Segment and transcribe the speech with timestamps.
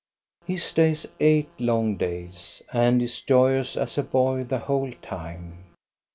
[0.47, 5.75] He stays eight long days, and is joyous as a boy the whole time.